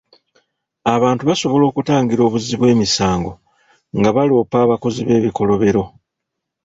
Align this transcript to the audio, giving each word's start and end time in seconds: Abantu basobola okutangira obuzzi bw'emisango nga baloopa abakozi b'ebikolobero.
Abantu 0.95 1.23
basobola 1.29 1.63
okutangira 1.67 2.21
obuzzi 2.27 2.55
bw'emisango 2.57 3.31
nga 3.97 4.09
baloopa 4.15 4.57
abakozi 4.65 5.01
b'ebikolobero. 5.07 5.83